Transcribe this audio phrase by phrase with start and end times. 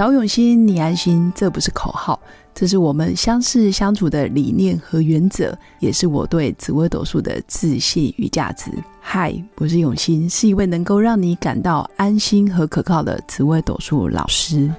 [0.00, 2.18] 找永新，你安心，这不是口号，
[2.54, 8.70] 这是我们相识相处的理念和原则，也是我对紫微斗数的自信与价值。
[8.98, 14.72] 嗨，我是永新，是一位能够让你感到安心和可靠的紫微斗数老师。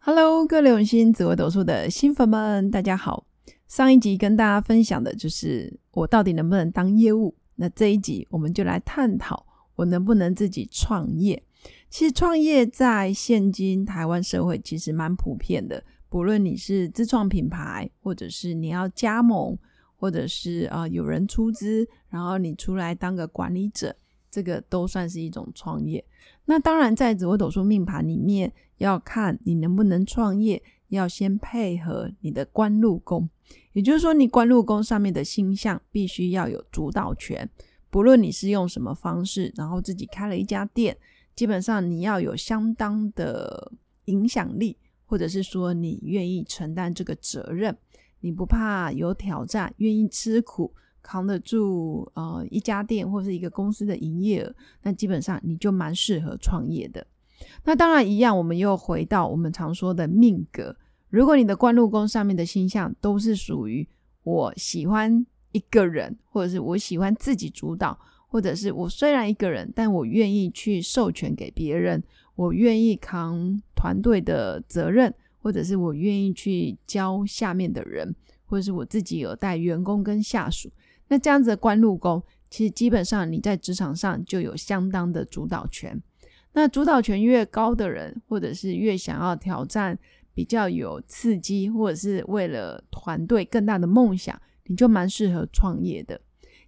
[0.00, 3.26] Hello，各位永新紫微斗数的新粉们，大家好。
[3.68, 7.36] 上一集跟大家分享的就是我到底能不能当业务。
[7.60, 9.44] 那这一集我们就来探讨
[9.76, 11.42] 我能不能自己创业。
[11.90, 19.58] 其实创业在现今台湾社会其实蛮普遍的，不论你是自创品牌，或者是你要加盟，
[19.96, 23.94] 或者是啊有人出资，然后你出来当个管理者，
[24.30, 26.02] 这个都算是一种创业。
[26.46, 33.28] 那当然，在紫微斗数命盘里面，要看你能不能创业，要先配合你的官禄宫。
[33.72, 37.48] 也就是说，你官禄宫上面的星象必须要有主导权，
[37.88, 40.96] 不论你是用什么方式，然后自己开了一家店，
[41.36, 43.70] 基本上你要有相当的
[44.06, 47.76] 影响力，或者是说你愿意承担这个责任，
[48.20, 57.06] 你不怕有挑战，愿意吃苦，扛得住呃一家店或是一个公司的营业额，那基本上你就蛮适合创业的。
[57.64, 60.76] 那当然一样，我们又回到我们常说的命格。
[61.10, 63.86] 如果你的官禄宫上面的星象都是属于
[64.22, 67.98] 我喜欢一个人，或者是我喜欢自己主导，
[68.28, 72.00] 或者是我虽然一个人，但我愿意去授权给别人，
[72.36, 78.14] 我愿意扛团队的责任，或者是我愿意去教下面的人，
[78.46, 80.70] 或者是我自己有带员工跟下属，
[81.08, 86.00] 那这样子的官禄宫，其实基本上你在职场上就有相当的主导权。
[86.52, 89.98] 那主导权越高的人，或者是越想要挑战。
[90.34, 96.20] 比较有刺激，或者是为了团队更大的梦想，你就蛮适合创业的。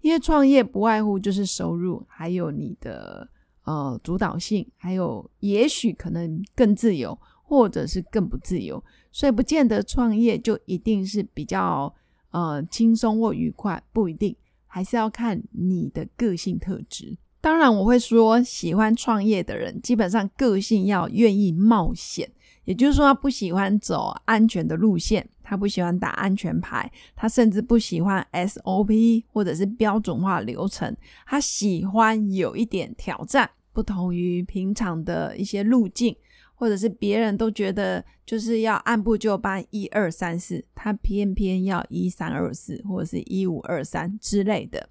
[0.00, 3.28] 因为创业不外乎就是收入，还有你的
[3.64, 8.82] 呃主导性，还有也许可能更自由，或者是更不自由。
[9.12, 11.94] 所以不见得创业就一定是比较
[12.30, 14.34] 呃轻松或愉快，不一定，
[14.66, 17.18] 还是要看你的个性特质。
[17.42, 22.30] 当然，我会说喜欢创业的人，基本上个性要愿意冒险。
[22.70, 36.14] 也就是说，他不喜欢走安全的路线，他不喜欢打安全牌，他甚至不喜欢 SOP 或者是标准化流程，他喜欢有一点挑战，不同于平常的一些路径，
[36.54, 44.88] 或者是别人都觉得就是要按部就班，一二三四，他偏偏要一三二四或者是一五二三之类的。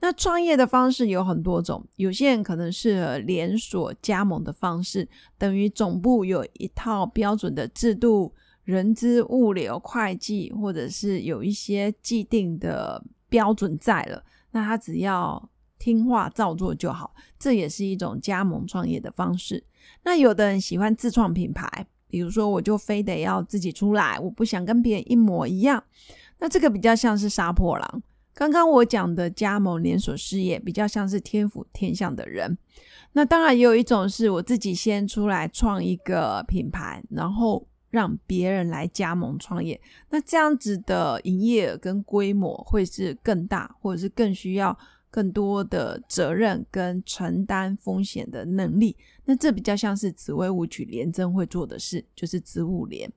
[0.00, 8.34] 那创业的方式有很多种，有些人可能是连锁加盟的方式，等于总部有一套标准的制度、
[8.64, 19.64] 人资、物流、会计，或者是有一些既定的标准在了，那他只要听话照做就好，这也是一种加盟创业的方式。
[20.02, 25.82] 那有的人喜欢自创品牌，比如说我就非得要自己出来，我不想跟别人一模一样，
[26.38, 28.02] 那这个比较像是杀破狼。
[28.34, 32.58] 刚刚我讲的加盟连锁事业比较像是天府天相的人，
[33.12, 39.80] 那当然也有一种是我自己先出来创一个品牌，然后让别人来加盟创业。
[40.10, 44.76] 那这样子的营业额跟规模会是更大，或者是更需要
[45.10, 48.96] 更多的责任跟承担风险的能力。
[49.24, 53.08] 那这比较像是紫薇舞曲廉贞会做的事，就是植物连。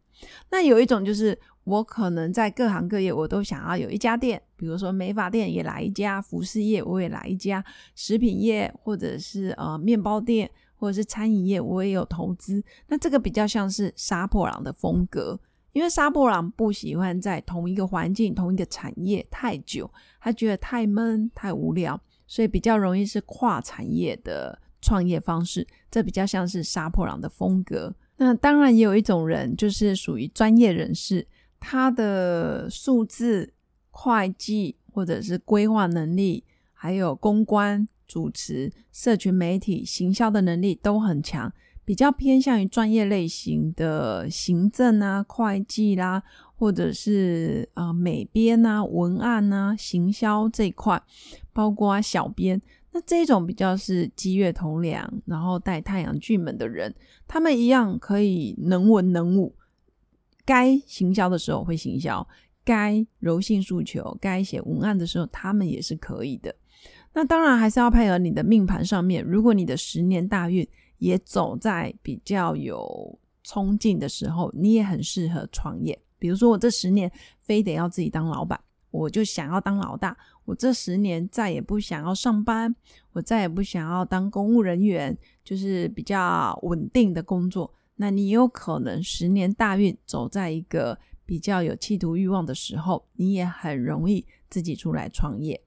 [0.50, 1.38] 那有一种就是。
[1.68, 7.62] 我可能在各行各业，我都想要有一家店，比如说美发店也来一家，服饰业我也来一家，
[7.94, 12.64] 食品业或者是呃面包店或者是餐饮业我也有投资。
[12.88, 15.38] 那这个比较像是杀破狼的风格，
[15.74, 19.92] 因为杀破狼不喜欢在同一个环境、同一个产业太久，
[20.22, 25.68] 他觉得太闷、太无聊，所以比较容易是跨产业的创业方式。
[25.92, 27.94] 这比较像是杀破狼的风格。
[28.18, 31.28] 那当然也有一种人，就是属于专业人士。
[31.60, 33.52] 他的数字、
[33.90, 41.52] 会计或者是规划能力，还有公关、主持、社群媒体、行销的能力都很强，
[41.84, 46.22] 比较偏向于专业类型的行政啊、会计啦，
[46.56, 51.02] 或者是啊美编啊、文案啊、行销这一块，
[51.52, 52.62] 包括啊小编。
[52.98, 56.92] 那这种比较是积月同梁，然后带太阳巨门的人，
[57.28, 59.56] 他们一样可以能文能武。
[60.44, 62.28] 该行销的时候会行销，
[62.64, 66.56] 该柔性诉求、该写文案的时候，他们也是可以的。
[67.14, 69.24] 那当然还是要配合你的命盘上面。
[69.24, 70.68] 如果你的十年大运
[70.98, 75.96] 也走在比较有冲劲的时候，你也很适合创业。
[76.18, 77.12] 比如说我这十年
[77.42, 78.60] 非得要自己当老板，
[78.92, 82.76] 我就想要当老大，我这十年再也不想要上班，
[83.12, 87.74] 我再也不想要当公务人员，就是比较稳定的工作。
[87.96, 95.62] 那你有可能十年大运走在一个比较有企图欲望的时候，你也很容易自己出来创业。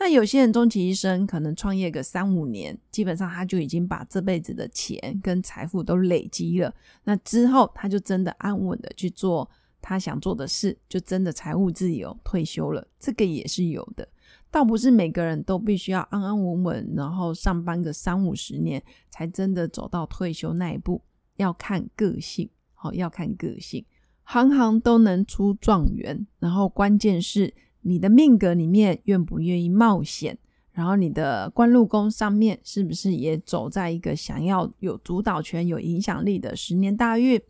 [0.00, 6.72] 那有些人终其一生可能创业个三五年，基本上他就已经把这辈子的钱跟财富都累积了。
[7.04, 9.50] 那之后他就真的安稳的去做
[9.80, 12.86] 他想做的事，就真的财务自由退休了。
[12.98, 14.08] 这个也是有的，
[14.50, 21.02] 倒不是每个人都必须要安安稳稳，然后上班个三五十年才真的走到退休那一步。
[21.36, 23.84] 要看个性，好要看个性，
[24.24, 26.26] 行行都能出状元。
[26.38, 27.54] 然后关键是。
[27.82, 30.36] 你的命格里面愿不愿意冒险？
[30.78, 37.40] 然后你的官禄宫上面是不是也走在一个想要有主导权、有影响力的十年大运？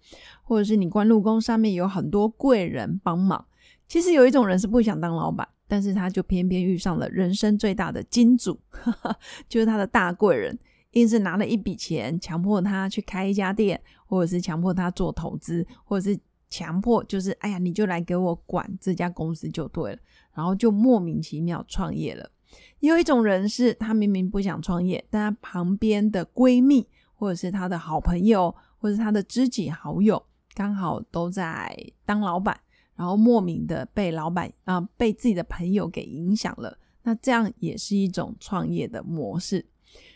[0.42, 3.44] 或者是你官禄宫上面有很多贵人帮忙？
[3.86, 8.58] 其实有一种人是不想当老板，但是他就偏偏遇上了人生最大的金主，
[9.46, 10.58] 就是他的大贵人，
[10.92, 16.18] 硬是拿了一笔钱，强迫他去开一家店，或者是强迫他做投资，或者是。
[16.50, 19.98] 强迫就是，哎呀，你就来给我管这家公司就对了，
[20.32, 22.30] 然后就莫名其妙创业了。
[22.80, 30.22] 有一种人是，他明明不想创业，但他旁边的闺蜜或者是他的好朋友或者他的知己好友
[30.54, 32.58] 刚好都在当老板，
[32.94, 36.78] 然后莫名的被老板啊被自己的朋友给影响了。
[37.02, 39.64] 那这样也是一种创业的模式。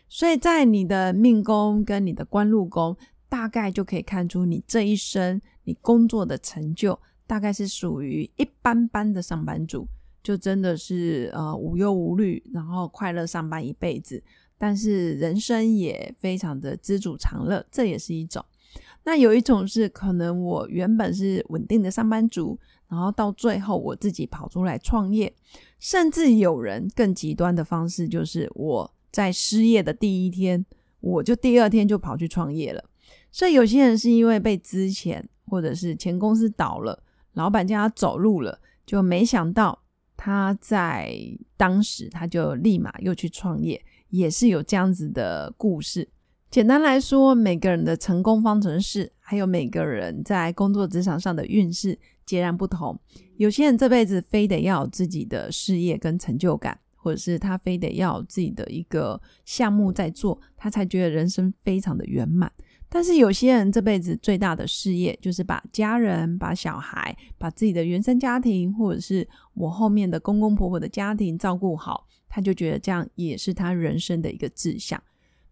[0.08, 2.96] 所以在你的命宫跟你的官禄宫。
[3.32, 9.88] 大概就可以看出你这一生你工作的成就，大概是属于一般般的上班族，
[10.22, 14.22] 就真的是呃无忧无虑，然后快乐上班一辈子，
[14.56, 18.44] 但是人生也非常的知足常乐，这也是一种。
[19.04, 22.58] 那有一种是可能我原本是稳定的上班族，
[22.88, 25.34] 然后到最后我自己跑出来创业，
[25.80, 30.64] 甚至有人更极端的方式，就是我在失业的第一天，
[31.00, 32.84] 我就第二天就跑去创业了。
[33.32, 37.02] 所以有些人是因为被资遣，或者是前公司倒了，
[37.32, 39.82] 老板叫他走路了，就没想到
[40.24, 41.12] 他在
[41.56, 46.08] 当时他就立马又去创业，也是有这样子的故事。
[46.48, 52.96] 简单来说，每个人的成功方程式，还有每个人在工作职场上的运势截然不同。
[53.36, 62.52] 有些人这辈子非得要有自己的事业跟成就感，或者是他非得要有自己的一个项目在做，他才觉得人生非常的圆满。
[62.94, 75.02] 但是有些人这辈子最大的事业就是把家人、把小孩、把自己的原生家庭，或者是我后面的公公婆婆的家庭照顾好，他就觉得这样也是他人生的一个志向。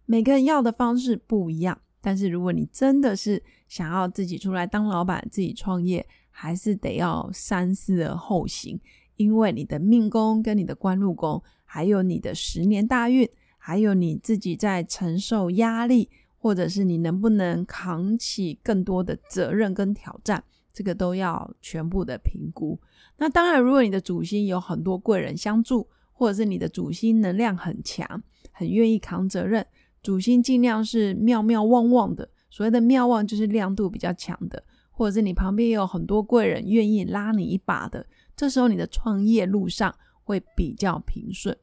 [0.05, 8.79] 每个人要的方式不一样，但是如果你真的是想要自己出来当老板、自己创业，还是得要三思而后行，
[9.15, 13.27] 因为你的命宫跟你的官禄宫，还有你的十年大运，
[13.57, 16.07] 还有你自己在承受压力。
[16.41, 20.43] 或者是你能不能扛起更多的责任跟挑战，
[20.73, 22.81] 这个都要全部的评估。
[23.17, 29.63] 那当然，如果你的主星有很多贵人相助，或者是你的主星能量很强，很愿意扛责任，
[30.01, 32.27] 主星尽量是妙妙旺旺的。
[32.49, 38.03] 所谓的妙旺就是亮度比较强的，或者是你旁边也有很多贵人愿意拉你一把的，
[38.35, 39.93] 这时候你的创业路上
[40.23, 41.55] 会比较平顺。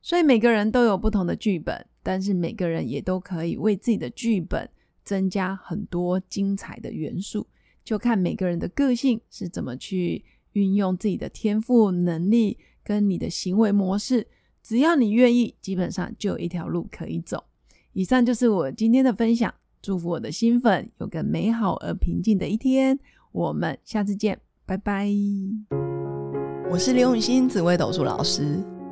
[0.00, 1.84] 所以每个人都有不同的剧本。
[2.02, 4.68] 但是每个人也都可以为自己的剧本
[5.04, 7.46] 增加很多精彩的元素，
[7.84, 14.26] 就看每个人的个性是怎么去运用自己的天赋能力跟你的行为模式。
[14.62, 17.44] 只要你愿意，基本上就有一条路可以走。
[17.92, 22.98] 以上就是我今天的分享，祝福我的新粉有个美好而平静的一天。
[23.32, 25.08] 我们下次见，拜拜。
[26.70, 28.71] 我是刘永新紫薇斗数老师。